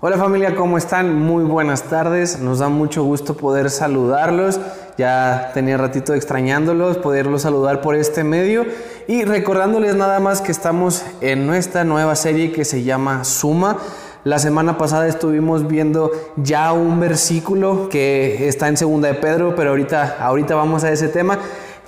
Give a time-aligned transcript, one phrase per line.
[0.00, 1.14] Hola familia, ¿cómo están?
[1.18, 2.38] Muy buenas tardes.
[2.38, 4.60] Nos da mucho gusto poder saludarlos.
[4.98, 8.66] Ya tenía ratito extrañándolos, poderlos saludar por este medio
[9.08, 13.78] y recordándoles nada más que estamos en nuestra nueva serie que se llama Suma.
[14.24, 19.68] La semana pasada estuvimos viendo ya un versículo que está en Segunda de Pedro, pero
[19.68, 21.38] ahorita, ahorita vamos a ese tema.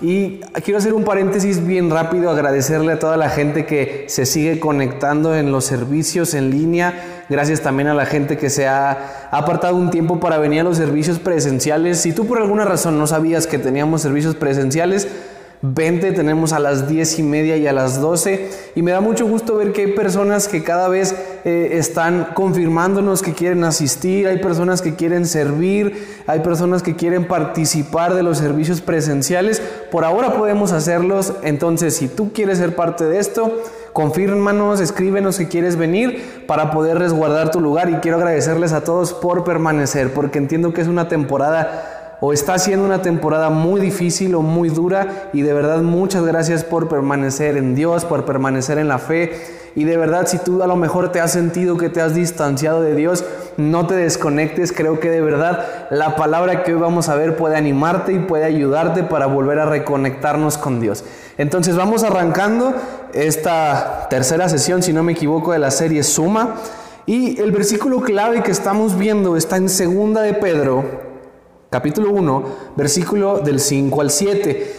[0.03, 4.61] Y quiero hacer un paréntesis bien rápido, agradecerle a toda la gente que se sigue
[4.61, 7.23] conectando en los servicios en línea.
[7.31, 10.77] Gracias también a la gente que se ha apartado un tiempo para venir a los
[10.77, 12.03] servicios presenciales.
[12.03, 15.09] Si tú por alguna razón no sabías que teníamos servicios presenciales,
[15.75, 19.27] Vente, tenemos a las 10 y media y a las 12 y me da mucho
[19.27, 24.39] gusto ver que hay personas que cada vez eh, están confirmándonos que quieren asistir, hay
[24.39, 29.61] personas que quieren servir, hay personas que quieren participar de los servicios presenciales.
[29.91, 33.61] Por ahora podemos hacerlos, entonces si tú quieres ser parte de esto,
[33.93, 37.91] confírmanos, escríbenos que quieres venir para poder resguardar tu lugar.
[37.91, 42.59] Y quiero agradecerles a todos por permanecer porque entiendo que es una temporada o está
[42.59, 47.57] siendo una temporada muy difícil o muy dura y de verdad muchas gracias por permanecer
[47.57, 49.33] en Dios, por permanecer en la fe
[49.77, 52.81] y de verdad si tú a lo mejor te has sentido que te has distanciado
[52.81, 53.25] de Dios,
[53.59, 57.57] no te desconectes, creo que de verdad la palabra que hoy vamos a ver puede
[57.57, 61.05] animarte y puede ayudarte para volver a reconectarnos con Dios.
[61.37, 62.75] Entonces vamos arrancando
[63.13, 66.55] esta tercera sesión, si no me equivoco, de la serie Suma.
[67.05, 70.85] Y el versículo clave que estamos viendo está en segunda de Pedro,
[71.77, 72.43] capítulo 1,
[72.75, 74.77] versículo del 5 al 7.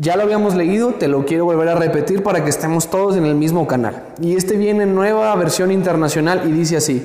[0.00, 3.26] Ya lo habíamos leído, te lo quiero volver a repetir para que estemos todos en
[3.26, 4.14] el mismo canal.
[4.20, 7.04] Y este viene en nueva versión internacional y dice así,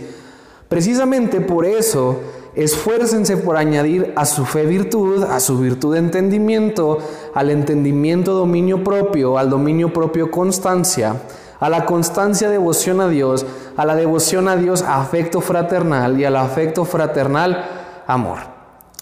[0.69, 2.19] precisamente por eso,
[2.53, 6.99] esfuércense por añadir a su fe virtud, a su virtud entendimiento,
[7.33, 11.15] al entendimiento dominio propio, al dominio propio constancia,
[11.59, 13.43] a la constancia devoción a Dios,
[13.75, 17.65] a la devoción a Dios afecto fraternal y al afecto fraternal
[18.05, 18.50] amor.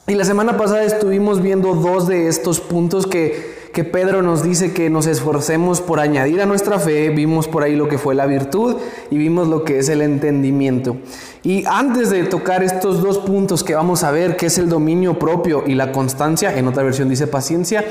[0.10, 3.60] Y la semana pasada estuvimos viendo dos de estos puntos que,
[3.94, 7.12] Pedro nos dice que nos esforcemos por añadir a nuestra fe.
[7.12, 8.76] Vimos por ahí lo que fue la virtud
[9.10, 10.98] y vimos lo que es el entendimiento.
[11.44, 15.18] Y antes de tocar estos dos puntos que vamos a ver, que es el dominio
[15.18, 17.86] propio y la constancia, en otra versión dice paciencia,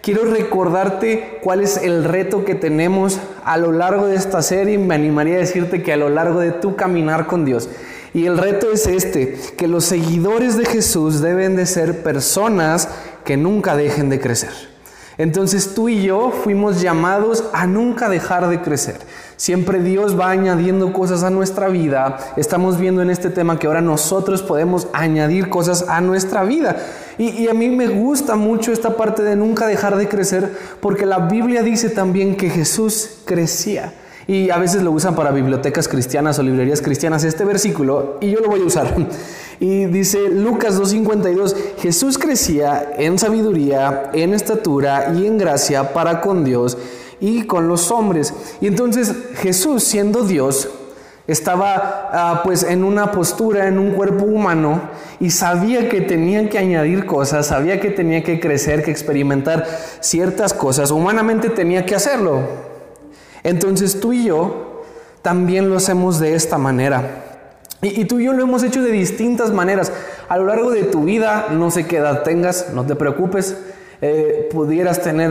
[0.00, 4.78] quiero recordarte cuál es el reto que tenemos a lo largo de esta serie.
[4.78, 7.68] Me animaría a decirte que a lo largo de tu caminar con Dios.
[8.14, 12.88] Y el reto es este, que los seguidores de Jesús deben de ser personas
[13.24, 14.76] que nunca dejen de crecer.
[15.18, 18.98] Entonces tú y yo fuimos llamados a nunca dejar de crecer.
[19.36, 22.18] Siempre Dios va añadiendo cosas a nuestra vida.
[22.36, 26.76] Estamos viendo en este tema que ahora nosotros podemos añadir cosas a nuestra vida.
[27.16, 31.06] Y, y, a mí me gusta mucho esta parte de nunca dejar de crecer porque
[31.06, 33.94] la Biblia dice también que Jesús crecía.
[34.28, 38.40] Y a veces lo usan para bibliotecas cristianas o librerías cristianas este versículo y yo
[38.40, 38.94] lo voy a usar.
[39.58, 46.44] Y dice Lucas 2.52, Jesús crecía en sabiduría, en estatura y en gracia para con
[46.44, 46.76] Dios
[47.20, 48.34] y con los hombres.
[48.60, 50.68] Y entonces Jesús siendo Dios,
[51.26, 54.82] estaba ah, pues en una postura, en un cuerpo humano
[55.18, 59.66] y sabía que tenía que añadir cosas, sabía que tenía que crecer, que experimentar
[60.00, 62.65] ciertas cosas, humanamente tenía que hacerlo.
[63.46, 64.82] Entonces tú y yo
[65.22, 67.22] también lo hacemos de esta manera.
[67.80, 69.92] Y, tú y yo lo hemos hecho de distintas maneras.
[70.28, 73.56] A lo largo de tu vida, no sé qué edad tengas, no te preocupes,
[74.00, 75.30] eh, pudieras tener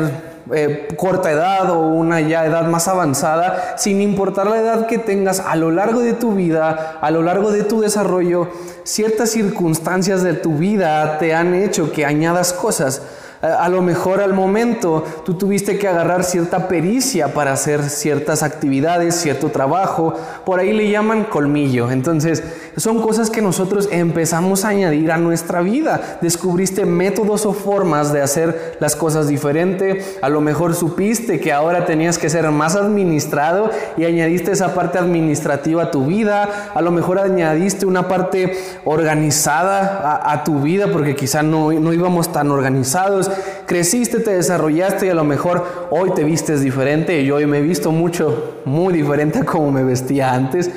[0.53, 5.41] eh, corta edad o una ya edad más avanzada, sin importar la edad que tengas
[5.41, 8.47] a lo largo de tu vida, a lo largo de tu desarrollo,
[8.85, 13.01] ciertas circunstancias de tu vida te han hecho que añadas cosas.
[13.45, 19.15] A lo mejor al momento tú tuviste que agarrar cierta pericia para hacer ciertas actividades,
[19.15, 20.15] cierto trabajo.
[20.45, 21.91] Por ahí le llaman colmillo.
[21.91, 22.43] Entonces,
[22.75, 26.17] son cosas que nosotros empezamos a añadir a nuestra vida.
[26.21, 30.03] Descubriste métodos o formas de hacer las cosas diferente.
[30.23, 34.97] A lo mejor supiste que ahora tenías que ser más administrado y añadiste esa parte
[34.97, 36.71] administrativa a tu vida.
[36.73, 42.31] A lo mejor añadiste una parte organizada a, tu vida porque quizá no, no íbamos
[42.31, 43.29] tan organizados
[43.65, 47.23] creciste, te desarrollaste y a lo mejor hoy te vistes diferente.
[47.25, 50.69] Yo hoy me he visto mucho, muy diferente a como me vestía antes.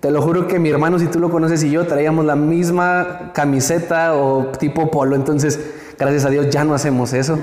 [0.00, 3.32] Te lo juro que mi hermano, si tú lo conoces y yo, traíamos la misma
[3.34, 5.16] camiseta o tipo polo.
[5.16, 5.58] Entonces,
[5.98, 7.38] gracias a Dios ya no hacemos eso.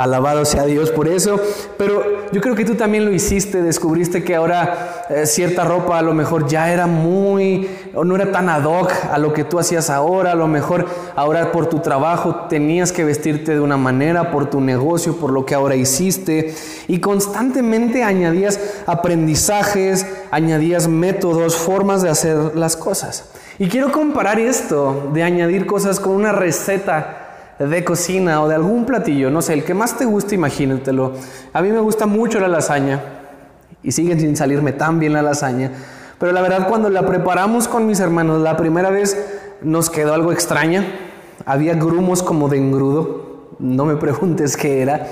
[0.00, 1.38] Alabado sea Dios por eso.
[1.76, 2.02] Pero
[2.32, 6.14] yo creo que tú también lo hiciste, descubriste que ahora eh, cierta ropa a lo
[6.14, 9.90] mejor ya era muy, o no era tan ad hoc a lo que tú hacías
[9.90, 10.86] ahora, a lo mejor
[11.16, 15.44] ahora por tu trabajo tenías que vestirte de una manera, por tu negocio, por lo
[15.44, 16.54] que ahora hiciste,
[16.88, 23.26] y constantemente añadías aprendizajes, añadías métodos, formas de hacer las cosas.
[23.58, 27.19] Y quiero comparar esto de añadir cosas con una receta
[27.66, 31.12] de cocina o de algún platillo, no sé, el que más te guste, imagínatelo.
[31.52, 33.02] A mí me gusta mucho la lasaña
[33.82, 35.70] y siguen sin salirme tan bien la lasaña,
[36.18, 39.16] pero la verdad cuando la preparamos con mis hermanos la primera vez
[39.62, 40.86] nos quedó algo extraña.
[41.44, 45.06] Había grumos como de engrudo, no me preguntes qué era,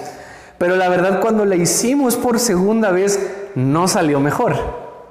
[0.56, 4.54] pero la verdad cuando la hicimos por segunda vez no salió mejor,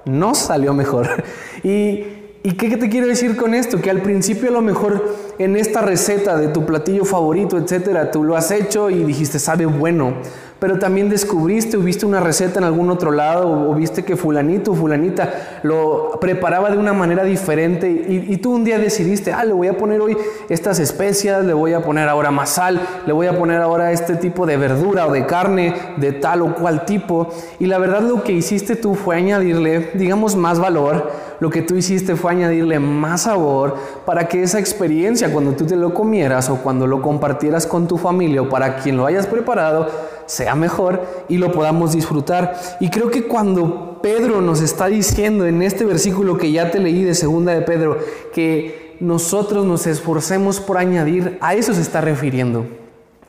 [0.05, 1.23] no salió mejor.
[1.63, 3.81] Y ¿Y qué te quiero decir con esto?
[3.81, 8.23] Que al principio a lo mejor en esta receta de tu platillo favorito, etcétera, tú
[8.23, 10.13] lo has hecho y dijiste, sabe bueno
[10.59, 14.71] pero también descubriste o viste una receta en algún otro lado o, viste que fulanito
[14.71, 19.53] o fulanita lo preparaba de una manera diferente y, tú un día decidiste, ah, le
[19.53, 20.17] voy a poner hoy
[20.49, 24.15] estas especias, le voy a poner ahora más sal, le voy a poner ahora este
[24.15, 28.23] tipo de verdura o de carne de tal o cual tipo y la verdad lo
[28.23, 33.23] que hiciste tú fue añadirle, digamos, más valor, lo que tú hiciste fue añadirle más
[33.23, 33.75] sabor
[34.05, 37.97] para que esa experiencia cuando tú te lo comieras o cuando lo compartieras con tu
[37.97, 39.87] familia o para quien lo hayas preparado,
[40.27, 42.77] sea mejor y lo podamos disfrutar.
[42.79, 47.03] Y creo que cuando Pedro nos está diciendo en este versículo que ya te leí
[47.03, 47.97] de segunda de Pedro,
[48.33, 52.65] que nosotros nos esforcemos por añadir, a eso se está refiriendo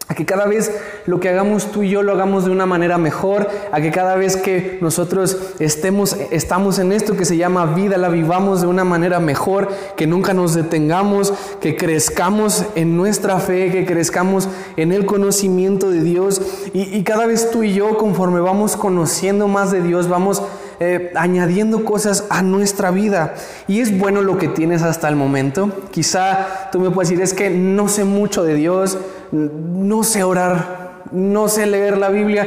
[0.08, 0.72] a que cada vez
[1.05, 4.16] lo que hagamos tú y yo lo hagamos de una manera mejor, a que cada
[4.16, 8.84] vez que nosotros estemos, estamos en esto que se llama vida, la vivamos de una
[8.84, 15.05] manera mejor, que nunca nos detengamos, que crezcamos en nuestra fe, que crezcamos en el
[15.05, 16.40] conocimiento de Dios.
[16.72, 20.43] Y, y cada vez tú y yo conforme vamos conociendo más de Dios, vamos
[20.80, 23.34] eh, añadiendo cosas a nuestra vida.
[23.66, 25.72] Y es bueno lo que tienes hasta el momento.
[25.90, 28.98] Quizá tú me puedes decir, es que no sé mucho de Dios,
[29.32, 32.46] no sé orar, no sé leer la Biblia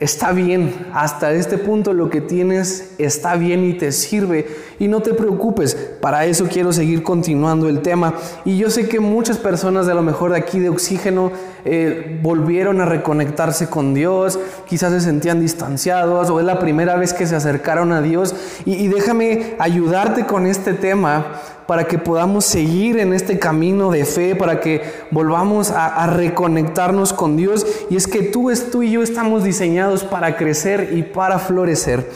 [0.00, 4.46] está bien, hasta este punto lo que tienes está bien y te sirve.
[4.78, 8.14] Y no te preocupes, para eso quiero seguir continuando el tema.
[8.46, 11.30] Y yo sé que muchas personas de lo mejor de aquí de oxígeno
[11.66, 17.12] eh, volvieron a reconectarse con Dios, quizás se sentían distanciados o es la primera vez
[17.12, 18.34] que se acercaron a Dios.
[18.64, 21.26] y déjame ayudarte con este tema
[21.70, 24.82] para que podamos seguir en este camino de fe, para que
[25.12, 27.64] volvamos a, reconectarnos con Dios.
[27.88, 32.10] Y es que tú, tú y yo estamos diseñados para crecer y para florecer.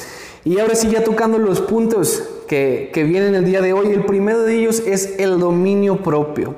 [0.45, 4.43] Y ahora sí, ya tocando los puntos que, vienen el día de hoy, el primero
[4.43, 6.57] de ellos es el dominio propio.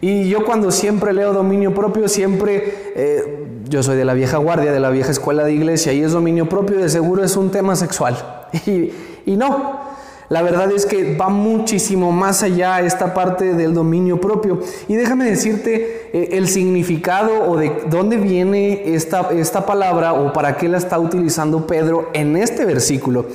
[0.00, 4.70] Y yo cuando siempre leo dominio propio, siempre, eh, yo soy de la vieja guardia,
[4.70, 7.74] de la vieja escuela de iglesia, y es dominio propio, de seguro es un tema
[7.74, 8.46] sexual.
[9.26, 9.87] Y no,
[10.28, 14.60] la verdad es que va muchísimo más allá esta parte del dominio propio.
[14.86, 20.56] Y déjame decirte eh, el significado o de dónde viene esta, esta palabra o para
[20.56, 23.26] qué la está utilizando Pedro en este versículo.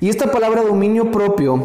[0.00, 1.60] Y esta palabra dominio propio,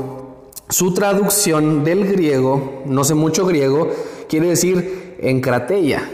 [0.69, 3.89] su traducción del griego, no sé mucho griego,
[4.27, 6.09] quiere decir encratella.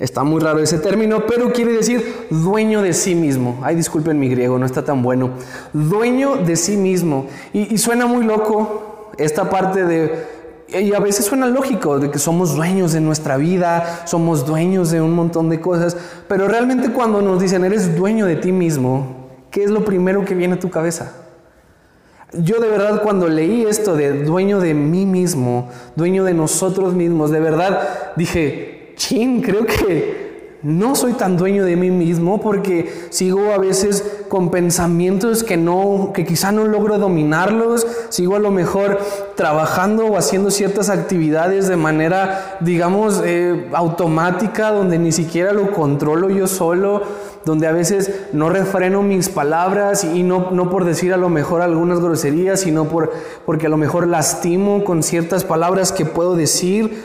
[0.00, 3.60] Está muy raro ese término, pero quiere decir dueño de sí mismo.
[3.62, 5.32] Ay, disculpen mi griego, no está tan bueno.
[5.74, 7.26] Dueño de sí mismo.
[7.52, 10.40] Y, suena muy loco esta parte de...
[10.68, 15.02] Y a veces suena lógico de que somos dueños de nuestra vida, somos dueños de
[15.02, 15.96] un montón de cosas,
[16.28, 20.34] pero realmente cuando nos dicen eres dueño de ti mismo, ¿qué es lo primero que
[20.34, 21.12] viene a tu cabeza?
[22.32, 27.32] Yo de verdad cuando leí esto de dueño de mí mismo, dueño de nosotros mismos,
[27.32, 33.50] de verdad dije, chin, creo que no soy tan dueño de mí mismo porque sigo
[33.54, 39.00] a veces con pensamientos que no, que quizá no logro dominarlos, sigo a lo mejor
[39.36, 46.28] trabajando o haciendo ciertas actividades de manera, digamos, eh, automática, donde ni siquiera lo controlo
[46.28, 47.04] yo solo,
[47.46, 51.62] donde a veces no refreno mis palabras y no, no por decir a lo mejor
[51.62, 53.12] algunas groserías, sino por,
[53.46, 57.02] porque a lo mejor lastimo con ciertas palabras que puedo decir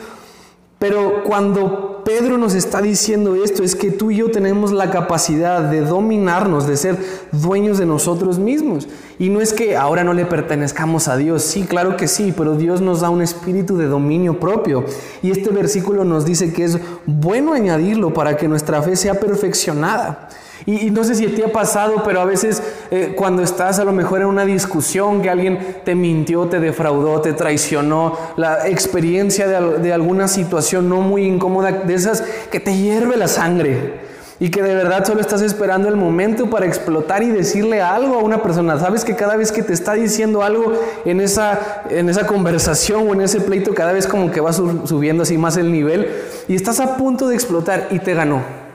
[0.88, 5.62] pero cuando Pedro nos está diciendo esto, es que tú y yo tenemos la capacidad
[5.62, 6.96] de dominarnos, de ser
[7.32, 8.86] dueños de nosotros mismos.
[9.18, 12.54] Y no es que ahora no le pertenezcamos a Dios, sí, claro que sí, pero
[12.54, 14.84] Dios nos da un espíritu de dominio propio.
[15.24, 20.28] Y este versículo nos dice que es bueno añadirlo para que nuestra fe sea perfeccionada.
[20.64, 23.92] Y, no sé si te ha pasado, pero a veces eh, cuando estás a lo
[23.92, 29.78] mejor en una discusión que alguien te mintió, te defraudó, te traicionó, la experiencia de,
[29.78, 34.06] de alguna situación no muy incómoda, de esas que te hierve la sangre.
[34.38, 38.18] y que de verdad solo estás esperando el momento para explotar y decirle algo a
[38.18, 38.78] una persona.
[38.78, 43.14] Sabes que cada vez que te está diciendo algo en esa, en esa conversación o
[43.14, 46.10] en ese pleito, cada vez como que va subiendo así más el nivel
[46.48, 48.65] y estás a punto de explotar y te ganó.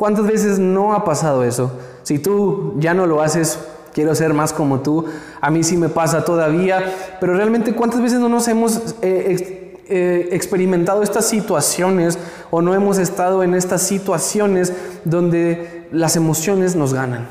[0.00, 1.72] ¿Cuántas veces no ha pasado eso?
[2.04, 3.58] Si tú ya no lo haces,
[3.92, 5.04] quiero ser más como tú,
[5.42, 6.82] a mí sí me pasa todavía,
[7.20, 8.94] pero realmente cuántas veces no nos hemos...
[9.02, 12.16] Eh, eh, experimentado estas situaciones
[12.52, 14.72] o no hemos estado en estas situaciones
[15.04, 17.26] donde las emociones nos ganan.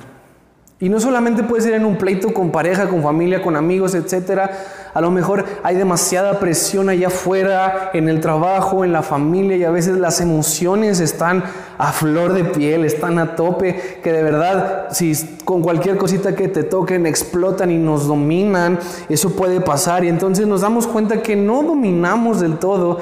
[0.81, 4.51] Y no solamente puede ser en un pleito con pareja, con familia, con amigos, etcétera.
[4.93, 9.63] A lo mejor hay demasiada presión allá afuera, en el trabajo, en la familia, y
[9.63, 11.43] a veces las emociones están
[11.77, 15.13] a flor de piel, están a tope, que de verdad, si
[15.45, 18.79] con cualquier cosita que te toquen explotan y nos dominan,
[19.09, 20.03] eso puede pasar.
[20.03, 22.99] Y entonces nos damos cuenta que no dominamos del todo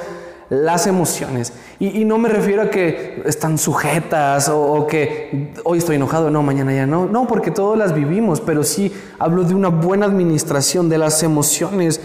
[0.50, 1.52] las emociones.
[1.78, 6.74] Y, no me refiero a que están sujetas o, que hoy estoy enojado, no, mañana
[6.74, 7.06] ya no.
[7.06, 12.00] No, porque todas las vivimos, pero sí hablo de una buena administración de las emociones.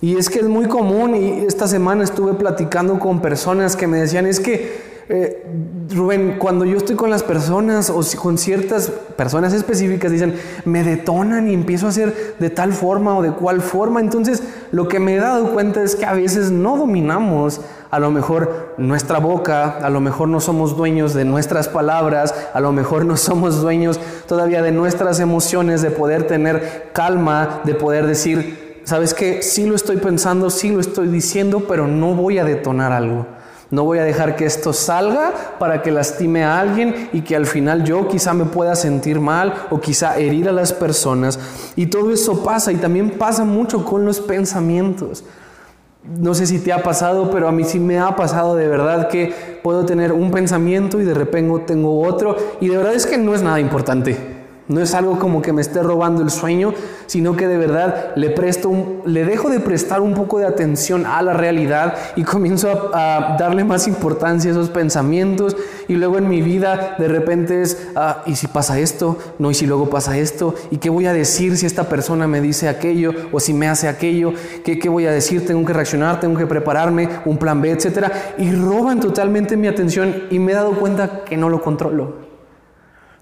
[0.00, 3.98] Y es que es muy común y esta semana estuve platicando con personas que me
[3.98, 5.46] decían, es que eh,
[5.94, 10.34] Rubén, cuando yo estoy con las personas o con ciertas personas específicas, dicen,
[10.64, 14.00] me detonan y empiezo a hacer de tal forma o de cual forma.
[14.00, 17.60] Entonces, lo que me he dado cuenta es que a veces no dominamos
[17.90, 22.60] a lo mejor nuestra boca, a lo mejor no somos dueños de nuestras palabras, a
[22.60, 28.08] lo mejor no somos dueños todavía de nuestras emociones, de poder tener calma, de poder
[28.08, 29.40] decir, ¿sabes qué?
[29.42, 33.35] Sí lo estoy pensando, sí lo estoy diciendo, pero no voy a detonar algo.
[33.70, 37.46] No voy a dejar que esto salga para que lastime a alguien y que al
[37.46, 41.38] final yo quizá me pueda sentir mal o quizá herir a las personas.
[41.74, 45.24] Y todo eso pasa y también pasa mucho con los pensamientos.
[46.04, 49.08] No sé si te ha pasado, pero a mí sí me ha pasado de verdad
[49.08, 53.18] que puedo tener un pensamiento y de repente tengo otro y de verdad es que
[53.18, 54.35] no es nada importante.
[54.68, 56.74] No es algo como que me esté robando el sueño,
[57.06, 58.72] sino que de verdad le presto
[59.04, 63.64] le dejo de prestar un poco de atención a la realidad y comienzo a, darle
[63.64, 65.56] más importancia a esos pensamientos.
[65.88, 69.54] Y luego en mi vida de repente es ah, y si pasa esto, no y
[69.54, 73.12] si luego pasa esto y qué voy a decir si esta persona me dice aquello
[73.30, 74.32] o si me hace aquello,
[74.64, 78.10] qué, qué voy a decir, tengo que reaccionar, tengo que prepararme, un plan B, etcétera
[78.38, 82.25] y roban totalmente mi atención y me he dado cuenta que no lo controlo.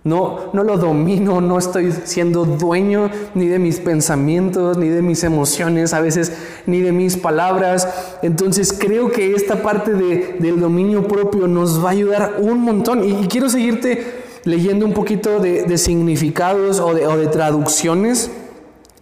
[0.04, 5.24] No, no lo domino, no estoy siendo dueño ni de mis pensamientos, ni de mis
[5.24, 6.30] emociones, a veces
[6.66, 7.88] ni de mis palabras.
[8.20, 13.02] Entonces creo que esta parte del dominio propio nos va a ayudar un montón.
[13.02, 18.30] Y, quiero seguirte leyendo un poquito de, significados o de, o de traducciones.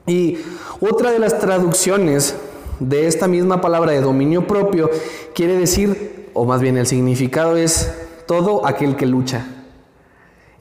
[0.07, 0.39] Y
[0.81, 2.37] otra de las traducciones
[2.79, 4.89] de esta misma palabra de dominio propio
[5.35, 7.93] quiere decir, o más bien el significado es
[8.29, 9.62] todo aquel que lucha.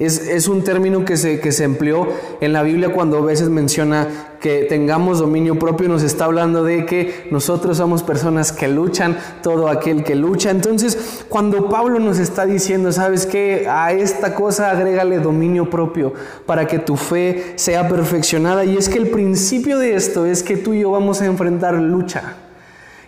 [0.01, 2.07] Es, un término que se, que se empleó
[2.39, 4.07] en la Biblia cuando a veces menciona
[4.39, 9.67] que tengamos dominio propio, nos está hablando de que nosotros somos personas que luchan, todo
[9.67, 10.49] aquel que lucha.
[10.49, 13.67] Entonces, cuando Pablo nos está diciendo, ¿sabes qué?
[13.69, 16.13] A esta cosa agrégale dominio propio
[16.47, 18.65] para que tu fe sea perfeccionada.
[18.65, 21.75] Y es que el principio de esto es que tú y yo vamos a enfrentar
[21.75, 22.37] lucha.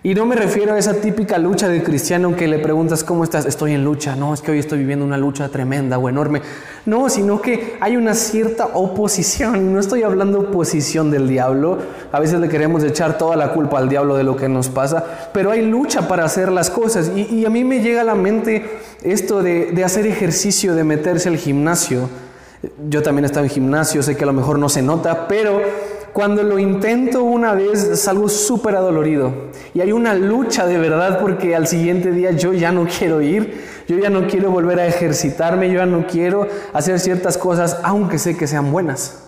[0.05, 3.45] Y no me refiero a esa típica lucha de cristiano que le preguntas cómo estás,
[3.45, 6.41] estoy en lucha, no, es que hoy estoy viviendo una lucha tremenda o enorme.
[6.85, 9.71] No, sino que hay una cierta oposición.
[9.71, 11.77] No estoy hablando oposición del diablo.
[12.11, 15.29] A veces le queremos echar toda la culpa al diablo de lo que nos pasa,
[15.31, 17.09] pero hay lucha para hacer las cosas.
[17.15, 18.65] Y, a mí me llega a la mente
[19.03, 22.09] esto de, de hacer ejercicio, de meterse al gimnasio.
[22.89, 25.61] Yo también he estado en gimnasio, sé que a lo mejor no se nota, pero
[26.13, 29.33] cuando lo intento una vez salgo súper adolorido
[29.73, 33.61] y hay una lucha de verdad porque al siguiente día yo ya no quiero ir,
[33.87, 38.19] yo ya no quiero volver a ejercitarme, yo ya no quiero hacer ciertas cosas aunque
[38.19, 39.23] sé que sean buenas.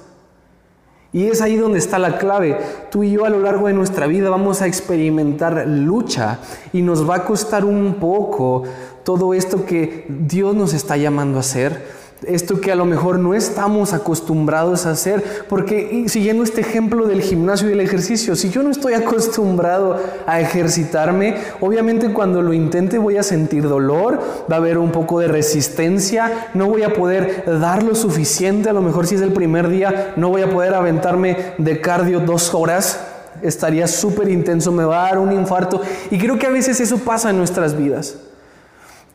[1.12, 2.58] Y es ahí donde está la clave.
[2.92, 6.40] Tú y yo a lo largo de nuestra vida vamos a experimentar lucha
[6.74, 8.64] y nos va a costar un poco
[9.06, 13.34] todo esto que Dios nos está llamando a hacer esto que a lo mejor no
[13.34, 18.64] estamos acostumbrados a hacer, porque siguiendo este ejemplo del gimnasio y del ejercicio, si yo
[18.64, 24.20] no estoy acostumbrado a ejercitarme, obviamente cuando lo intente voy a sentir dolor,
[24.50, 28.74] va a haber un poco de resistencia, no voy a poder dar lo suficiente, a
[28.74, 32.54] lo mejor si es el primer día, no voy a poder aventarme de cardio dos
[32.54, 33.00] horas,
[33.42, 36.98] estaría súper intenso, me va a dar un infarto, y creo que a veces eso
[37.00, 38.16] pasa en nuestras vidas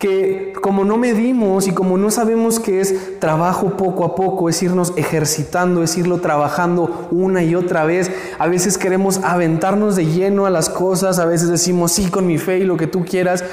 [0.01, 4.63] que como no medimos y como no sabemos que es trabajo poco a poco, es
[4.63, 10.47] irnos ejercitando, es irlo trabajando una y otra vez, a veces queremos aventarnos de lleno
[10.47, 13.45] a las cosas, a veces decimos sí con mi fe y lo que tú quieras,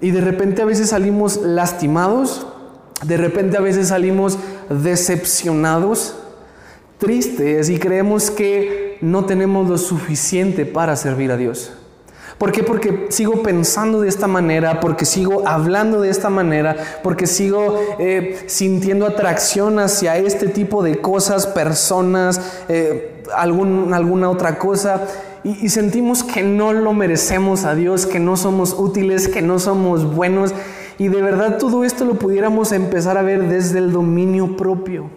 [0.00, 2.46] y de repente a veces salimos lastimados
[3.04, 4.38] De repente a veces salimos
[4.68, 6.16] decepcionados,
[6.98, 11.72] tristes y creemos que no tenemos lo suficiente para servir a Dios.
[12.38, 12.62] ¿Por qué?
[12.62, 18.44] Porque sigo pensando de esta manera, porque sigo hablando de esta manera, porque sigo eh,
[18.46, 25.06] sintiendo atracción hacia este tipo de cosas, personas, eh, alguna otra cosa.
[25.44, 30.14] Y sentimos que no lo merecemos a Dios, que no somos útiles, que no somos
[30.14, 30.52] buenos.
[30.98, 35.08] Y de verdad todo esto lo pudiéramos empezar a ver desde el dominio propio,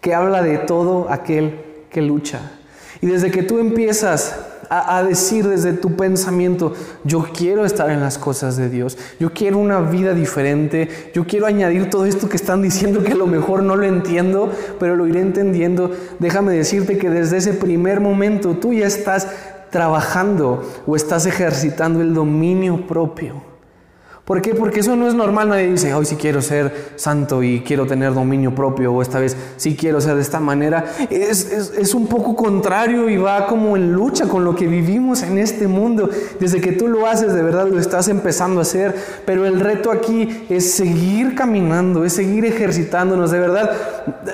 [0.00, 1.60] que habla de todo aquel
[1.90, 2.55] que lucha.
[3.00, 4.34] Y desde que tú empiezas
[4.68, 6.74] a, decir desde tu pensamiento,
[7.04, 11.46] yo quiero estar en las cosas de Dios, yo quiero una vida diferente, yo quiero
[11.46, 14.50] añadir todo esto que están diciendo que a lo mejor no lo entiendo,
[14.80, 15.90] pero lo iré entendiendo.
[16.18, 19.28] Déjame decirte que desde ese primer momento tú ya estás
[19.70, 23.55] trabajando o estás ejercitando el dominio propio.
[24.26, 24.56] ¿Por qué?
[24.56, 25.50] Porque eso no es normal.
[25.50, 29.36] Nadie dice, hoy sí quiero ser santo y quiero tener dominio propio, o esta vez
[29.56, 30.84] sí quiero ser de esta manera.
[31.10, 35.38] Es, es, un poco contrario y va como en lucha con lo que vivimos en
[35.38, 36.10] este mundo.
[36.40, 38.96] Desde que tú lo haces, de verdad lo estás empezando a hacer.
[39.24, 43.30] Pero el reto aquí es seguir caminando, es seguir ejercitándonos.
[43.30, 43.70] De verdad,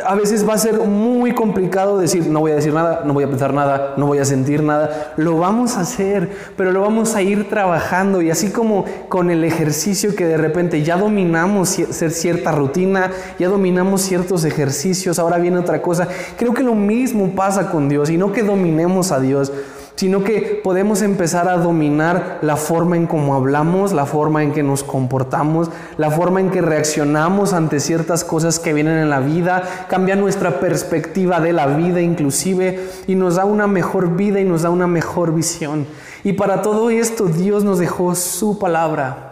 [0.06, 3.24] a veces va a ser muy complicado decir, no voy a decir nada, no voy
[3.24, 5.12] a pensar nada, no voy a sentir nada.
[5.18, 8.22] Lo vamos a hacer, pero lo vamos a ir trabajando.
[8.22, 9.81] Y así como con el ejercicio,
[10.16, 15.82] que de repente ya dominamos ser cierta rutina, ya dominamos ciertos ejercicios, ahora viene otra
[15.82, 16.08] cosa.
[16.36, 19.52] Creo que lo mismo pasa con Dios y no que dominemos a Dios,
[19.96, 24.62] sino que podemos empezar a dominar la forma en cómo hablamos, la forma en que
[24.62, 29.62] nos comportamos, la forma en que reaccionamos ante ciertas cosas que vienen en la vida,
[29.88, 34.62] cambia nuestra perspectiva de la vida inclusive y nos da una mejor vida y nos
[34.62, 35.86] da una mejor visión.
[36.24, 39.31] Y para todo esto Dios nos dejó su palabra.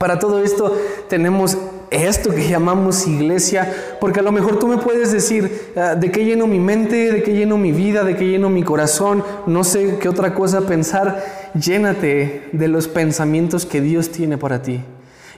[0.00, 0.74] Para todo esto
[1.10, 1.58] tenemos
[1.90, 6.24] esto que llamamos iglesia, porque a lo mejor tú me puedes decir, ah, ¿de qué
[6.24, 7.12] lleno mi mente?
[7.12, 8.02] ¿De qué lleno mi vida?
[8.02, 9.22] ¿De qué lleno mi corazón?
[9.46, 11.22] No sé qué otra cosa pensar.
[11.52, 14.80] Llénate de los pensamientos que Dios tiene para ti.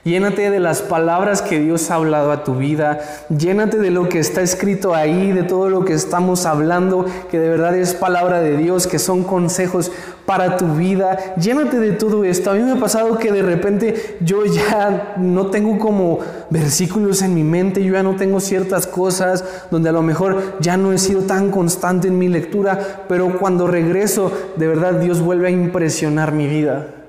[0.05, 2.99] Llénate de las palabras que Dios ha hablado a tu vida.
[3.29, 7.47] Llénate de lo que está escrito ahí, de todo lo que estamos hablando, que de
[7.47, 9.93] verdad es palabra de Dios, que son consejos
[10.25, 11.35] para tu vida.
[11.35, 12.51] Llénate de todo esto.
[12.51, 17.33] A mí me ha pasado que de repente yo ya no tengo como versículos en
[17.33, 20.97] mi mente, yo ya no tengo ciertas cosas donde a lo mejor ya no he
[20.97, 26.33] sido tan constante en mi lectura, pero cuando regreso, de verdad Dios vuelve a impresionar
[26.33, 27.02] mi vida.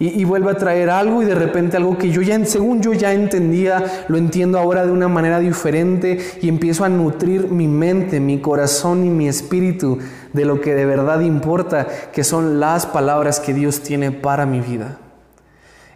[0.00, 3.12] Y, vuelve a traer algo y de repente algo que yo ya, según yo ya
[3.12, 8.40] entendía, lo entiendo ahora de una manera diferente y empiezo a nutrir mi mente, mi
[8.40, 9.98] corazón y mi espíritu
[10.32, 14.60] de lo que de verdad importa, que son las palabras que Dios tiene para mi
[14.60, 14.98] vida.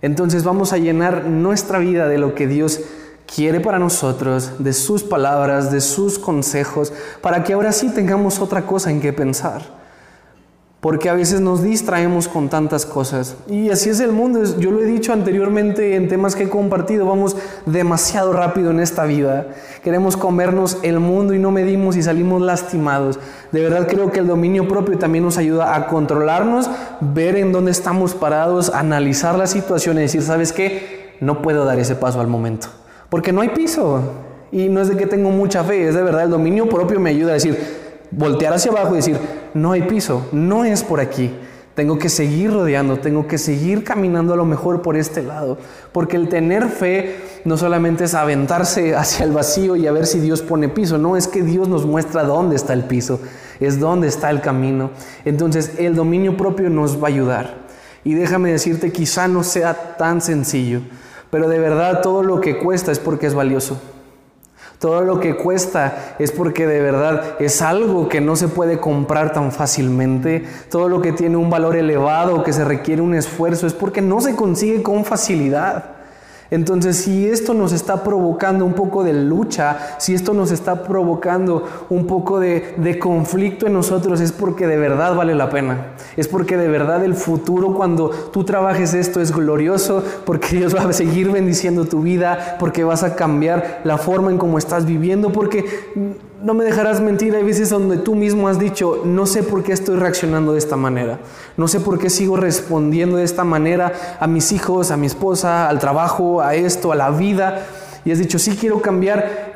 [0.00, 2.80] Entonces vamos a llenar nuestra vida de lo que Dios
[3.32, 8.66] quiere para nosotros, de sus palabras, de sus consejos, para que ahora sí tengamos otra
[8.66, 9.81] cosa en que pensar
[10.82, 13.36] porque a veces nos distraemos con tantas cosas.
[13.48, 17.06] Y así es el mundo, yo lo he dicho anteriormente en temas que he compartido,
[17.06, 19.46] vamos demasiado rápido en esta vida.
[19.84, 23.20] Queremos comernos el mundo y no medimos y salimos lastimados.
[23.52, 26.68] De verdad creo que el dominio propio también nos ayuda a controlarnos,
[27.00, 31.14] ver en dónde estamos parados, analizar la situación y decir, ¿sabes qué?
[31.20, 32.66] No puedo dar ese paso al momento,
[33.08, 34.00] porque no hay piso.
[34.50, 37.10] Y no es de que tengo mucha fe, es de verdad el dominio propio me
[37.10, 37.81] ayuda a decir,
[38.12, 39.18] voltear hacia abajo y decir,
[39.54, 41.34] no hay piso, no es por aquí.
[41.74, 45.56] Tengo que seguir rodeando, tengo que seguir caminando a lo mejor por este lado.
[45.92, 50.20] Porque el tener fe no solamente es aventarse hacia el vacío y a ver si
[50.20, 53.20] Dios pone piso, no, es que Dios nos muestra dónde está el piso,
[53.58, 54.90] es dónde está el camino.
[55.24, 57.62] Entonces el dominio propio nos va a ayudar.
[58.04, 60.80] Y déjame decirte, quizá no sea tan sencillo,
[61.30, 63.80] pero de verdad todo lo que cuesta es porque es valioso.
[64.82, 69.32] Todo lo que cuesta es porque de verdad es algo que no se puede comprar
[69.32, 70.44] tan fácilmente.
[70.68, 74.20] Todo lo que tiene un valor elevado, que se requiere un esfuerzo, es porque no
[74.20, 76.01] se consigue con facilidad.
[76.52, 81.66] Entonces, si esto nos está provocando un poco de lucha, si esto nos está provocando
[81.88, 85.94] un poco de, conflicto en nosotros, es porque de verdad vale la pena.
[86.14, 90.82] Es porque de verdad el futuro cuando tú trabajes esto es glorioso, porque Dios va
[90.82, 95.32] a seguir bendiciendo tu vida, porque vas a cambiar la forma en cómo estás viviendo,
[95.32, 95.64] porque
[96.42, 99.72] no me dejarás mentir, hay veces donde tú mismo has dicho, no sé por qué
[99.72, 101.20] estoy reaccionando de esta manera,
[101.56, 105.68] no sé por qué sigo respondiendo de esta manera a mis hijos, a mi esposa,
[105.68, 107.66] al trabajo, a esto, a la vida,
[108.04, 109.52] y has dicho, sí quiero cambiar,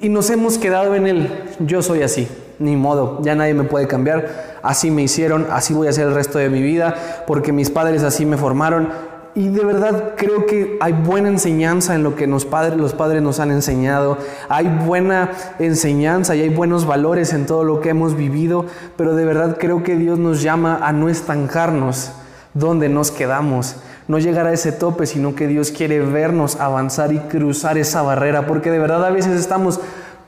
[0.00, 2.26] y nos hemos quedado en el, yo soy así,
[2.58, 6.14] ni modo, ya nadie me puede cambiar, así me hicieron, así voy a hacer el
[6.14, 8.88] resto de mi vida, porque mis padres así me formaron,
[9.34, 13.22] y de verdad creo que hay buena enseñanza en lo que los padres, los padres
[13.22, 14.18] nos han enseñado.
[14.48, 18.66] Hay buena enseñanza y hay buenos valores en todo lo que hemos vivido.
[18.96, 22.10] Pero de verdad creo que Dios nos llama a no estancarnos
[22.54, 23.76] donde nos quedamos.
[24.08, 28.48] No llegar a ese tope, sino que Dios quiere vernos avanzar y cruzar esa barrera.
[28.48, 29.80] Porque de verdad a veces estamos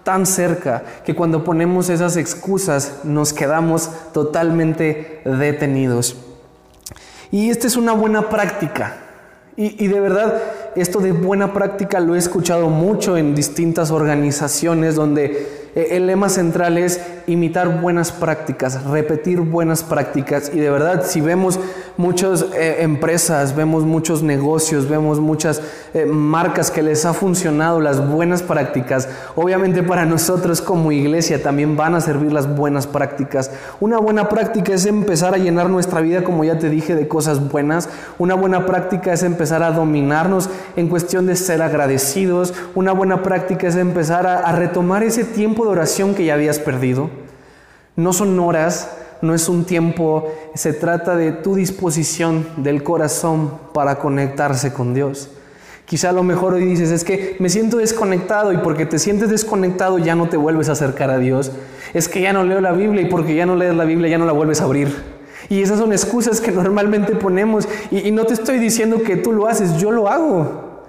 [0.04, 6.16] tan cerca que cuando ponemos esas excusas nos quedamos totalmente detenidos.
[7.32, 8.98] Y esta es una buena práctica.
[9.56, 10.40] Y, de verdad,
[10.76, 16.30] esto de buena práctica lo he escuchado mucho en distintas organizaciones donde eh, el lema
[16.30, 20.50] central es imitar buenas prácticas, repetir buenas prácticas.
[20.54, 21.60] Y de verdad, si vemos
[21.96, 25.62] muchas eh, empresas, vemos muchos negocios, vemos muchas
[25.94, 31.76] eh, marcas que les ha funcionado las buenas prácticas, obviamente para nosotros como iglesia también
[31.76, 33.50] van a servir las buenas prácticas.
[33.80, 37.48] Una buena práctica es empezar a llenar nuestra vida, como ya te dije, de cosas
[37.50, 37.88] buenas.
[38.18, 42.54] Una buena práctica es empezar a dominarnos en cuestión de ser agradecidos.
[42.74, 47.10] Una buena práctica es empezar a retomar ese tiempo de oración que ya habías perdido.
[47.96, 48.88] No son horas,
[49.22, 55.30] no es un tiempo, se trata de tu disposición del corazón para conectarse con Dios.
[55.84, 59.98] Quizá lo mejor hoy dices, es que me siento desconectado y porque te sientes desconectado
[59.98, 61.52] ya no te vuelves a acercar a Dios.
[61.94, 64.18] Es que ya no leo la Biblia y porque ya no lees la Biblia ya
[64.18, 64.92] no la vuelves a abrir.
[65.48, 69.32] Y esas son excusas que normalmente ponemos y, y no te estoy diciendo que tú
[69.32, 70.82] lo haces, yo lo hago.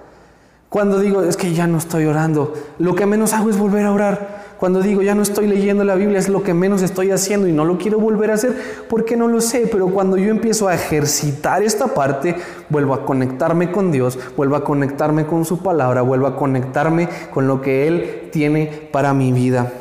[0.68, 3.92] Cuando digo, es que ya no estoy orando, lo que menos hago es volver a
[3.92, 4.43] orar.
[4.58, 7.52] Cuando digo ya no estoy leyendo la Biblia es lo que menos estoy haciendo y
[7.52, 8.56] no lo quiero volver a hacer
[8.88, 12.36] porque no lo sé, pero cuando yo empiezo a ejercitar esta parte,
[12.70, 17.46] vuelvo a conectarme con Dios, vuelvo a conectarme con su palabra, vuelvo a conectarme con
[17.46, 19.72] lo que Él tiene para mi vida.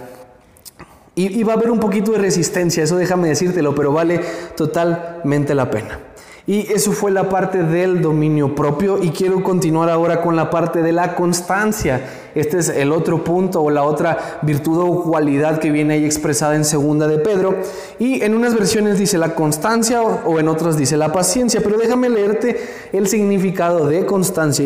[1.15, 4.19] Y, va a haber un poquito de resistencia, eso déjame decírtelo, pero vale
[4.57, 5.99] totalmente la pena.
[6.45, 10.81] Y eso fue la parte del dominio propio y quiero continuar ahora con la parte
[10.81, 12.01] de la constancia.
[12.35, 16.57] Este es el otro punto o la otra virtud o cualidad que viene ahí expresada
[16.57, 17.55] en segunda de Pedro.
[17.97, 22.09] Y en unas versiones dice la constancia o en otras dice la paciencia, pero déjame
[22.09, 22.59] leerte
[22.91, 24.65] el significado de constancia.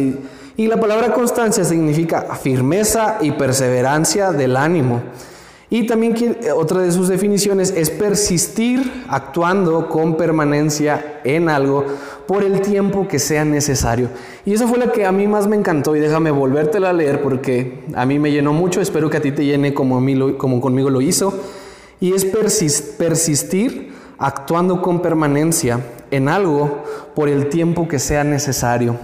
[0.56, 5.04] Y la palabra constancia significa firmeza y perseverancia del ánimo.
[5.70, 11.86] Y también eh, otra de sus definiciones es persistir actuando con permanencia en algo
[12.26, 14.10] por el tiempo que sea necesario.
[14.46, 17.22] Y eso fue la que a mí más me encantó y déjame volvértela a leer
[17.22, 20.18] porque a mí me llenó mucho, espero que a ti te llene como, a mí
[20.38, 21.34] como conmigo lo hizo.
[22.00, 26.84] Y es persistir actuando con permanencia en algo
[27.16, 28.96] por el tiempo que sea necesario.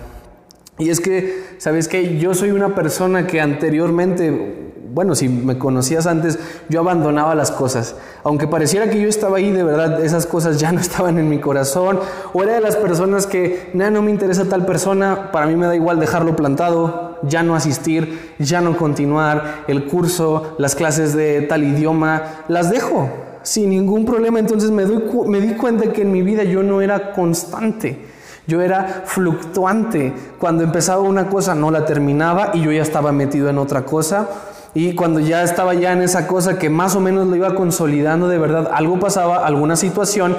[0.79, 2.17] Y es que, ¿sabes qué?
[2.17, 6.37] Yo soy una persona que anteriormente bueno, si me conocías antes,
[6.69, 7.95] yo abandonaba las cosas.
[8.23, 11.39] Aunque pareciera que yo estaba ahí, de verdad, esas cosas ya no estaban en mi
[11.39, 11.99] corazón.
[12.31, 15.65] O era de las personas que, no, no me interesa tal persona, para mí me
[15.65, 21.41] da igual dejarlo plantado, ya no asistir, ya no continuar el curso, las clases de
[21.41, 23.09] tal idioma, las dejo
[23.41, 24.37] sin ningún problema.
[24.37, 28.13] Entonces me, me di cuenta que en mi vida yo no era constante.
[28.45, 30.13] Yo era fluctuante.
[30.37, 34.29] Cuando empezaba una cosa no la terminaba y yo ya estaba metido en otra cosa.
[34.75, 38.27] Y cuando ya estaba ya en esa cosa que más o menos lo iba consolidando
[38.27, 40.35] de verdad, algo pasaba, alguna situación,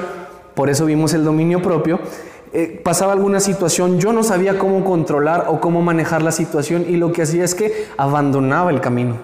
[0.55, 2.01] por eso vimos el dominio propio,
[2.53, 6.97] eh, pasaba alguna situación, yo no sabía cómo controlar o cómo manejar la situación y
[6.97, 9.17] lo que hacía es que abandonaba el camino.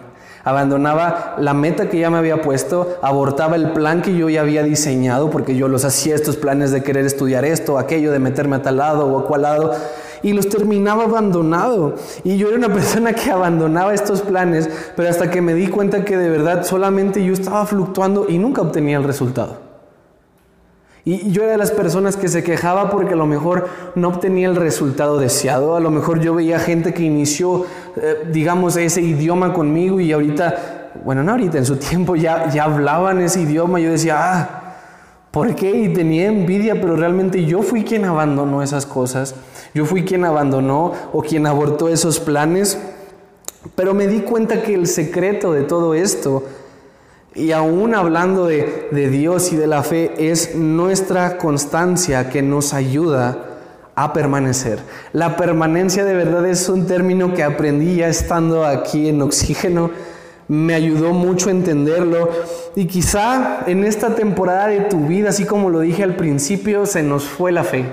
[0.43, 4.63] Abandonaba la meta que ya me había puesto, abortaba el plan que yo ya había
[4.63, 8.63] diseñado, porque yo los hacía estos planes de querer estudiar esto, aquello, de meterme a
[8.63, 9.75] tal lado o a cual lado,
[10.23, 11.95] y los terminaba abandonado.
[12.25, 16.05] Y yo era una persona que abandonaba estos planes, pero hasta que me di cuenta
[16.05, 19.71] que de verdad solamente yo estaba fluctuando y nunca obtenía el resultado.
[21.05, 24.49] Y yo era de las personas que se quejaba porque a lo mejor no obtenía
[24.49, 25.75] el resultado deseado.
[25.75, 27.65] A lo mejor yo veía gente que inició,
[27.97, 32.65] eh, digamos, ese idioma conmigo y ahorita, bueno, no ahorita, en su tiempo ya, ya
[32.65, 33.81] hablaban ese idioma.
[33.81, 34.60] Yo decía, ah,
[35.31, 35.71] ¿Por qué?
[35.71, 39.37] Y tenía envidia, pero realmente yo fui quien abandonó esas cosas.
[39.75, 42.79] Yo fui quien abandonó o quien abortó esos planes.
[43.77, 46.43] Pero me di cuenta que el secreto de todo esto,
[47.35, 52.75] y aún hablando de, de Dios y de la fe, es nuestra constancia que nos
[52.75, 53.51] ayuda
[53.95, 54.81] a permanecer.
[55.13, 59.91] La permanencia de verdad es un término que aprendí ya estando aquí en oxígeno
[60.51, 62.29] me ayudó mucho a entenderlo.
[62.75, 67.05] Y quizá en esta temporada de tu vida, así como lo dije al principio, se
[67.05, 67.85] nos fue la fe.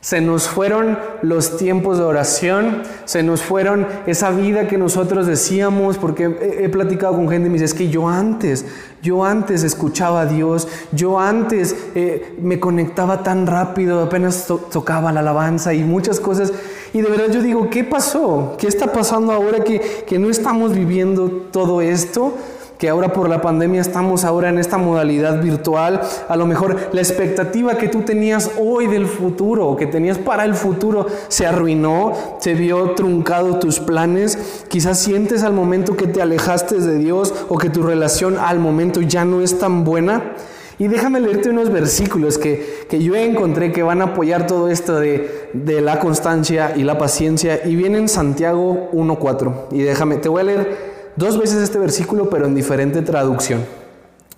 [0.00, 5.98] Se nos fueron los tiempos de oración, se nos fueron esa vida que nosotros decíamos,
[5.98, 8.64] porque he, platicado con gente y me dice, es que yo antes,
[9.02, 15.18] yo antes escuchaba a Dios, yo antes eh, me conectaba tan rápido, apenas tocaba la
[15.18, 16.52] alabanza y muchas cosas.
[16.92, 18.54] Y de verdad yo digo, ¿qué pasó?
[18.58, 22.34] ¿Qué está pasando ahora que, que no estamos viviendo todo esto?
[22.78, 27.00] que ahora por la pandemia estamos ahora en esta modalidad virtual, a lo mejor la
[27.00, 32.12] expectativa que tú tenías hoy del futuro o que tenías para el futuro se arruinó,
[32.38, 37.58] se vio truncado tus planes, quizás sientes al momento que te alejaste de Dios o
[37.58, 40.34] que tu relación al momento ya no es tan buena.
[40.78, 45.00] Y déjame leerte unos versículos que, que yo encontré que van a apoyar todo esto
[45.00, 47.66] de, de la constancia y la paciencia.
[47.66, 49.68] Y viene en Santiago 1.4.
[49.72, 50.76] Y déjame, te voy a leer
[51.16, 53.64] dos veces este versículo, pero en diferente traducción.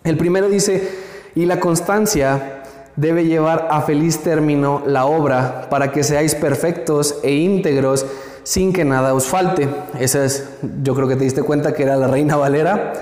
[0.04, 0.88] El primero dice,
[1.34, 2.62] y la constancia
[2.96, 8.06] debe llevar a feliz término la obra para que seáis perfectos e íntegros
[8.42, 9.68] sin que nada os falte.
[10.00, 10.48] Esa es,
[10.82, 12.92] yo creo que te diste cuenta que era la Reina Valera.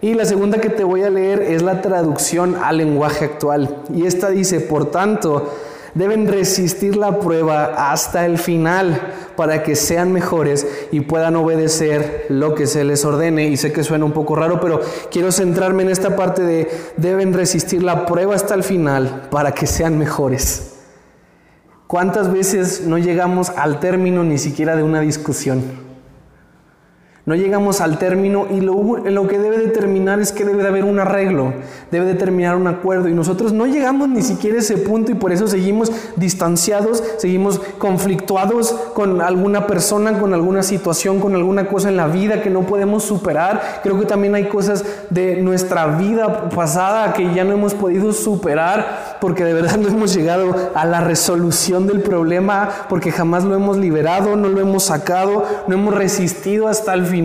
[0.00, 3.82] Y la segunda que te voy a leer es la traducción al lenguaje actual.
[3.92, 5.52] Y esta dice, por tanto,
[5.94, 9.00] deben resistir la prueba hasta el final
[9.36, 13.48] para que sean mejores y puedan obedecer lo que se les ordene.
[13.48, 14.80] Y sé que suena un poco raro, pero
[15.10, 19.66] quiero centrarme en esta parte de deben resistir la prueba hasta el final para que
[19.66, 20.74] sean mejores.
[21.88, 25.87] ¿Cuántas veces no llegamos al término ni siquiera de una discusión?
[27.28, 30.84] No llegamos al término y lo, lo, que debe determinar es que debe de haber
[30.84, 31.52] un arreglo,
[31.90, 35.30] debe determinar un acuerdo y nosotros no llegamos ni siquiera a ese punto y por
[35.30, 41.98] eso seguimos distanciados, seguimos conflictuados con alguna persona, con alguna situación, con alguna cosa en
[41.98, 43.80] la vida que no podemos superar.
[43.82, 49.18] Creo que también hay cosas de nuestra vida pasada que ya no hemos podido superar
[49.20, 53.76] porque de verdad no hemos llegado a la resolución del problema, porque jamás lo hemos
[53.76, 57.17] liberado, no lo hemos sacado, no hemos resistido hasta el final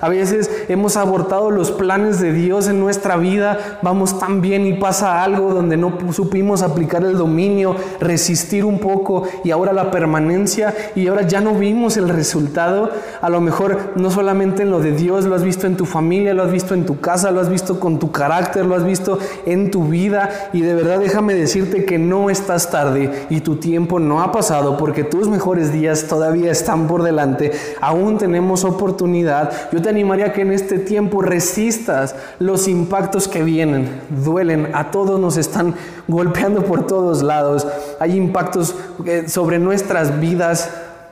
[0.00, 4.74] a veces hemos abortado los planes de Dios en nuestra vida, vamos tan bien y
[4.74, 10.74] pasa algo donde no supimos aplicar el dominio, resistir un poco y ahora la permanencia
[10.94, 12.90] y ahora ya no vimos el resultado.
[13.20, 16.34] A lo mejor no solamente en lo de Dios, lo has visto en tu familia,
[16.34, 19.18] lo has visto en tu casa, lo has visto con tu carácter, lo has visto
[19.46, 23.98] en tu vida y de verdad déjame decirte que no estás tarde y tu tiempo
[23.98, 27.52] no ha pasado porque tus mejores días todavía están por delante.
[27.80, 29.29] Aún tenemos oportunidad
[29.72, 33.88] yo te animaría que en este tiempo resistas los impactos que vienen.
[34.24, 35.74] Duelen, a todos nos están
[36.08, 37.66] golpeando por todos lados.
[37.98, 38.74] Hay impactos
[39.06, 40.70] eh, sobre nuestras vidas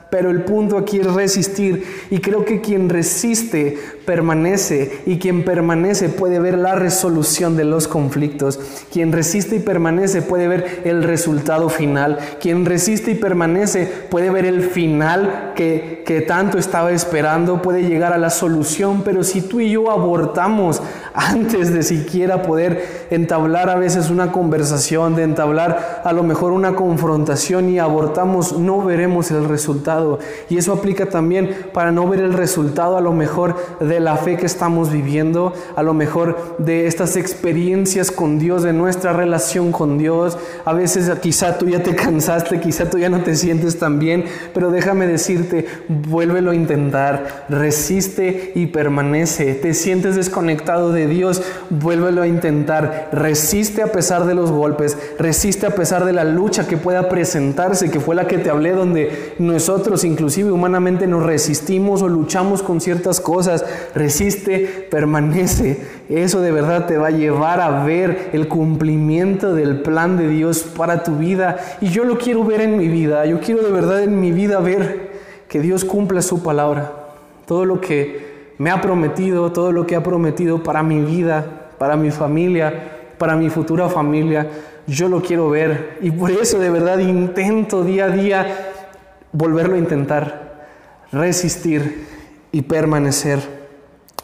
[0.09, 3.77] pero el punto aquí es resistir y creo que quien resiste
[4.09, 8.59] permanece y quien permanece puede ver la resolución de los conflictos.
[8.91, 12.17] Quien resiste y permanece puede ver el resultado final.
[12.41, 18.11] Quien resiste y permanece puede ver el final que, que tanto estaba esperando, puede llegar
[18.11, 20.81] a la solución, pero si tú y yo abortamos
[21.13, 26.73] antes de siquiera poder entablar a veces una conversación, de entablar a lo mejor una
[26.73, 30.17] confrontación y abortamos, no veremos el resultado
[30.49, 34.37] y eso aplica también para no ver el resultado a lo mejor de la fe
[34.37, 39.97] que estamos viviendo, a lo mejor de estas experiencias con Dios, de nuestra relación con
[39.97, 40.37] Dios.
[40.65, 44.25] A veces quizá tú ya te cansaste, quizá tú ya no te sientes tan bien,
[44.53, 49.53] pero déjame decirte, vuélvelo a intentar, resiste y permanece.
[49.55, 53.09] Te sientes desconectado de Dios, vuélvelo a intentar.
[53.11, 57.89] Resiste a pesar de los golpes, resiste a pesar de la lucha que pueda presentarse,
[57.91, 62.81] que fue la que te hablé, donde nosotros inclusive humanamente nos resistimos o luchamos con
[62.81, 65.79] ciertas cosas, resiste, permanece.
[66.09, 70.63] Eso de verdad te va a llevar a ver el cumplimiento del plan de Dios
[70.63, 71.57] para tu vida.
[71.81, 74.59] Y yo lo quiero ver en mi vida, yo quiero de verdad en mi vida
[74.59, 75.09] ver
[75.47, 76.91] que Dios cumpla su palabra.
[77.45, 81.95] Todo lo que me ha prometido, todo lo que ha prometido para mi vida, para
[81.95, 82.73] mi familia,
[83.17, 84.47] para mi futura familia,
[84.85, 85.97] yo lo quiero ver.
[86.01, 88.47] Y por eso de verdad intento día a día
[89.31, 90.67] volverlo a intentar,
[91.11, 92.05] resistir
[92.51, 93.58] y permanecer.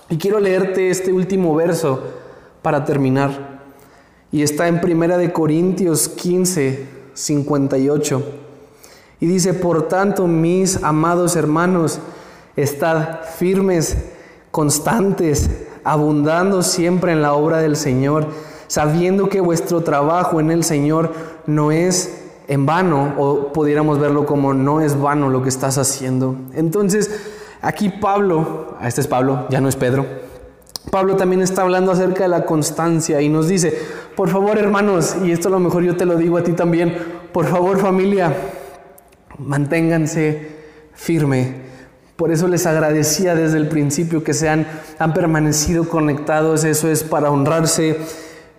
[0.09, 1.99] Y quiero leerte este último verso
[2.61, 3.61] para terminar.
[4.31, 8.23] Y está en Primera de Corintios 15, 58.
[9.19, 11.99] Y dice, por tanto, mis amados hermanos,
[12.55, 13.97] estad firmes,
[14.51, 15.49] constantes,
[15.83, 18.27] abundando siempre en la obra del Señor,
[18.67, 21.13] sabiendo que vuestro trabajo en el Señor
[21.47, 26.35] no es en vano o pudiéramos verlo como no es vano lo que estás haciendo.
[26.53, 27.09] Entonces,
[27.61, 30.05] aquí Pablo, este es Pablo, ya no es Pedro.
[30.91, 33.77] Pablo también está hablando acerca de la constancia y nos dice,
[34.15, 36.95] por favor hermanos, y esto a lo mejor yo te lo digo a ti también,
[37.31, 38.33] por favor familia,
[39.37, 40.47] Manténganse
[40.93, 41.65] firme.
[42.15, 44.65] Por eso les agradecía desde el principio que se han,
[44.97, 46.63] han permanecido conectados.
[46.63, 47.97] Eso es para honrarse.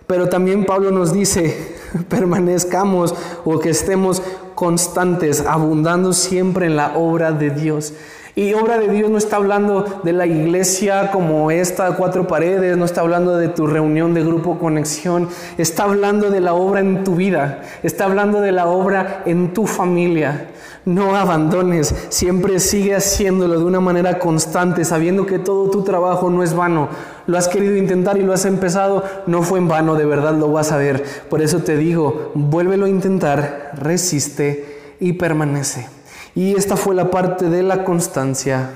[0.05, 1.75] Pero también Pablo nos dice,
[2.09, 4.21] permanezcamos o que estemos
[4.57, 7.93] constantes, abundando siempre en la obra de Dios.
[8.33, 12.85] Y obra de Dios no está hablando de la iglesia como esta, cuatro paredes, no
[12.85, 17.15] está hablando de tu reunión de grupo conexión, está hablando de la obra en tu
[17.15, 20.47] vida, está hablando de la obra en tu familia.
[20.87, 26.43] No abandones, siempre sigue haciéndolo de una manera constante, sabiendo que todo tu trabajo no
[26.43, 26.87] es vano.
[27.25, 30.49] Lo has querido intentar y lo has empezado, no fue en vano, de verdad lo
[30.49, 31.03] vas a ver.
[31.29, 35.89] Por eso te digo, vuélvelo a intentar, resiste y permanece.
[36.35, 38.69] Y esta fue la parte de la constancia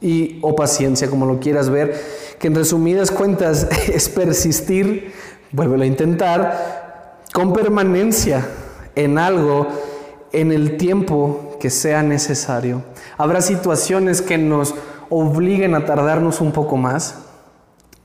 [0.00, 2.00] y o paciencia, como lo quieras ver,
[2.38, 5.12] que en resumidas cuentas es persistir,
[5.50, 8.46] vuélvelo a intentar, con permanencia
[8.94, 9.95] en algo
[10.36, 12.82] en el tiempo que sea necesario.
[13.16, 14.74] Habrá situaciones que nos
[15.08, 17.22] obliguen a tardarnos un poco más.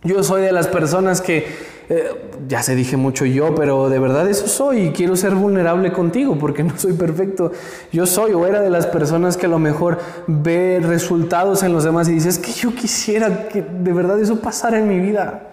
[0.03, 1.45] Yo soy de las personas que
[1.89, 2.09] eh,
[2.47, 6.37] ya se dije mucho yo, pero de verdad eso soy y quiero ser vulnerable contigo
[6.39, 7.51] porque no soy perfecto.
[7.91, 11.83] Yo soy o era de las personas que a lo mejor ve resultados en los
[11.83, 15.49] demás y dices que yo quisiera que de verdad eso pasara en mi vida.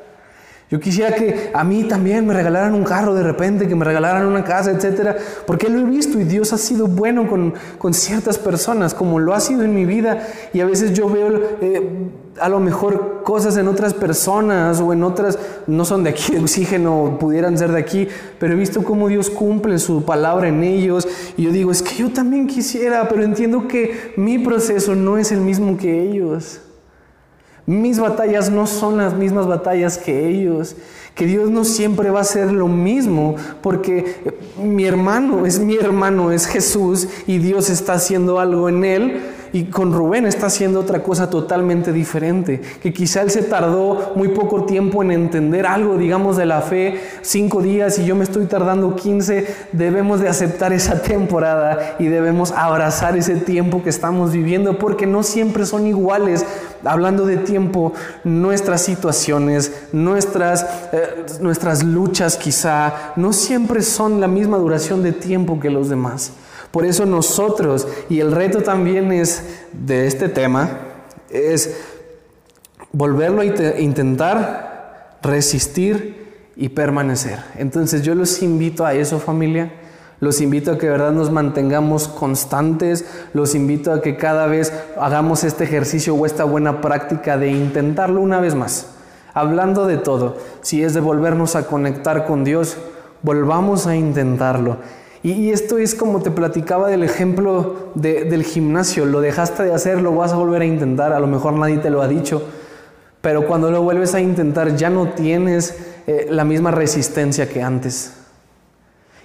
[0.70, 4.26] Yo quisiera que a mí también me regalaran un carro de repente, que me regalaran
[4.26, 8.36] una casa, etcétera, porque lo he visto y Dios ha sido bueno con, con, ciertas
[8.36, 10.28] personas, como lo ha sido en mi vida.
[10.52, 15.04] Y a veces yo veo eh, a lo mejor cosas en otras personas o en
[15.04, 18.06] otras, no son de aquí de oxígeno, pudieran ser de aquí,
[18.38, 21.08] pero he visto cómo Dios cumple su palabra en ellos.
[21.38, 25.32] Y yo digo, es que yo también quisiera, pero entiendo que mi proceso no es
[25.32, 26.60] el mismo que ellos.
[27.68, 30.74] Mis batallas no son las mismas batallas que ellos.
[31.14, 34.22] Que Dios no siempre va a ser lo mismo, porque
[34.56, 39.20] mi hermano es mi hermano, es Jesús, y Dios está haciendo algo en él
[39.52, 44.28] y con Rubén está haciendo otra cosa totalmente diferente, que quizá él se tardó muy
[44.28, 48.46] poco tiempo en entender algo, digamos, de la fe, cinco días y yo me estoy
[48.46, 54.78] tardando 15, debemos de aceptar esa temporada y debemos abrazar ese tiempo que estamos viviendo,
[54.78, 56.44] porque no siempre son iguales,
[56.84, 57.92] hablando de tiempo,
[58.24, 65.60] nuestras situaciones, nuestras, eh, nuestras luchas quizá, no siempre son la misma duración de tiempo
[65.60, 66.32] que los demás.
[66.70, 70.78] Por eso nosotros, y el reto también es de este tema,
[71.30, 71.76] es
[72.92, 73.44] volverlo a
[73.80, 77.38] intentar, resistir y permanecer.
[77.56, 79.72] Entonces yo los invito a eso familia.
[80.20, 83.04] Los invito a que verdad nos mantengamos constantes,
[83.34, 88.20] los invito a que cada vez hagamos este ejercicio o esta buena práctica de intentarlo
[88.20, 88.88] una vez más.
[89.32, 92.76] Hablando de todo, si es de volvernos a conectar con Dios,
[93.22, 94.78] volvamos a intentarlo.
[95.22, 100.14] Y, esto es como te platicaba del ejemplo del gimnasio, lo dejaste de hacer, lo
[100.14, 102.42] vas a volver a intentar, a lo mejor nadie te lo ha dicho,
[103.20, 105.76] pero cuando lo vuelves a intentar ya no tienes
[106.06, 108.14] eh, la misma resistencia que antes.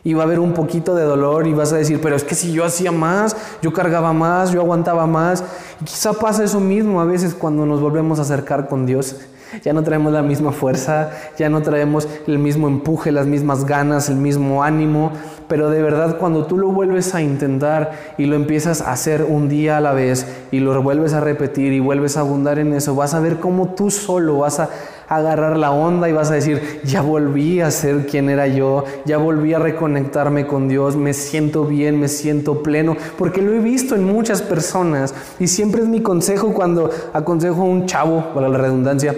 [0.04, 2.36] Y va a haber un poquito de dolor y vas a decir, pero es que
[2.36, 5.46] si yo hacía más, yo cargaba más, yo aguantaba más.
[5.86, 9.16] Quizá pasa eso mismo a veces cuando nos volvemos a acercar con Dios
[9.64, 14.10] ya no traemos la misma fuerza, ya no traemos el mismo empuje, las mismas ganas,
[14.10, 15.12] el mismo ánimo,
[15.48, 19.50] pero de verdad cuando tú lo vuelves a intentar y lo empiezas a hacer un
[19.50, 22.96] día a la vez y lo vuelves a repetir y vuelves a abundar en eso,
[22.96, 24.70] vas a ver cómo tú solo vas a
[25.08, 29.18] agarrar la onda y vas a decir, ya volví a ser quien era yo, ya
[29.18, 33.96] volví a reconectarme con Dios, me siento bien, me siento pleno, porque lo he visto
[33.96, 38.58] en muchas personas y siempre es mi consejo cuando aconsejo a un chavo, para la
[38.58, 39.16] redundancia,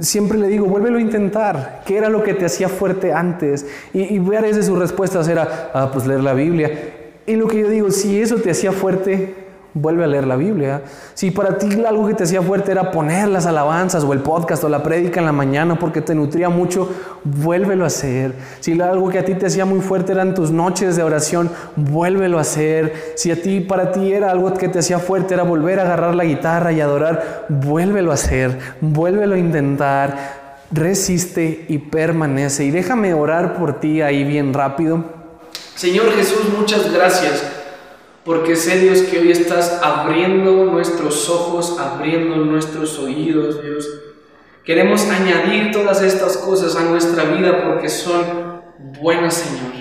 [0.00, 1.82] siempre le digo, vuélvelo a intentar.
[1.86, 3.66] ¿Qué era lo que te hacía fuerte antes?
[3.92, 6.70] Y, y ver desde sus respuestas era, ah, pues leer la Biblia.
[7.26, 10.82] Y lo que yo digo, si eso te hacía fuerte, vuelve a leer la Biblia.
[11.14, 14.64] Si para ti algo que te hacía fuerte era poner las alabanzas o el podcast
[14.64, 16.88] o la prédica en la mañana porque te nutría mucho,
[17.24, 18.34] vuélvelo a hacer.
[18.60, 22.38] Si algo que a ti te hacía muy fuerte eran tus noches de oración, vuélvelo
[22.38, 23.12] a hacer.
[23.16, 26.14] Si a ti para ti era algo que te hacía fuerte era volver a agarrar
[26.14, 30.48] la guitarra y adorar, vuélvelo a hacer, vuélvelo a intentar.
[30.70, 32.64] Resiste y permanece.
[32.64, 35.02] Y déjame orar por ti ahí bien rápido.
[35.74, 37.57] Señor Jesús, muchas gracias
[38.28, 43.88] porque sé Dios que hoy estás abriendo nuestros ojos, abriendo nuestros oídos, Dios.
[44.64, 48.60] Queremos añadir todas estas cosas a nuestra vida porque son
[49.00, 49.72] buenas, Señor.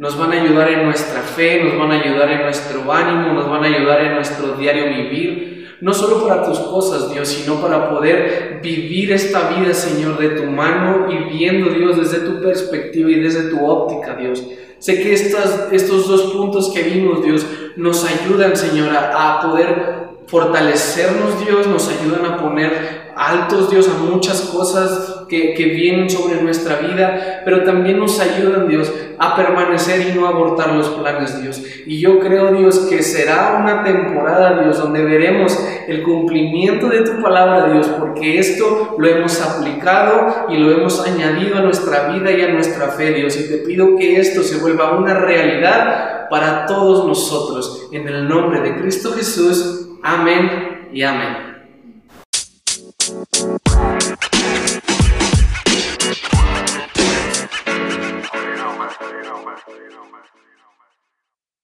[0.00, 3.48] Nos van a ayudar en nuestra fe, nos van a ayudar en nuestro ánimo, nos
[3.48, 7.90] van a ayudar en nuestro diario vivir, no solo para tus cosas, Dios, sino para
[7.90, 13.20] poder vivir esta vida, Señor, de tu mano y viendo, Dios, desde tu perspectiva y
[13.20, 14.42] desde tu óptica, Dios.
[14.84, 21.42] Sé que estas, estos dos puntos que vimos, Dios, nos ayudan, Señor, a, poder fortalecernos,
[21.42, 27.42] Dios, nos ayudan a poner altos, Dios, a muchas cosas que, vienen sobre nuestra vida,
[27.44, 31.62] pero también nos ayudan, Dios, a permanecer y no abortar los planes, Dios.
[31.86, 35.58] Y yo creo, Dios, que será una temporada, Dios, donde veremos
[35.88, 41.58] el cumplimiento de tu palabra, Dios, porque esto lo hemos aplicado y lo hemos añadido
[41.58, 43.38] a nuestra vida y a nuestra fe, Dios.
[43.38, 47.88] Y te pido que esto se vuelva una realidad para todos nosotros.
[47.92, 49.88] En el nombre de Cristo Jesús.
[50.02, 51.53] Amén y amén.